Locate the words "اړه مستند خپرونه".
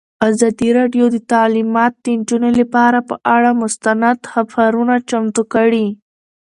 3.35-4.95